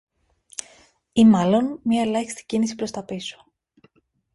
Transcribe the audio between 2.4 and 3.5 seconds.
κίνηση προς τα πίσω